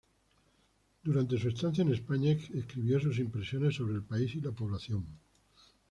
[1.03, 5.05] Durante su estancia en España escribió sus impresiones sobre el país y la población.